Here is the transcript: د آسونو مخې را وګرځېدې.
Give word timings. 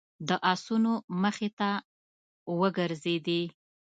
د 0.27 0.29
آسونو 0.51 0.91
مخې 1.21 1.49
را 1.57 1.71
وګرځېدې. 2.59 3.41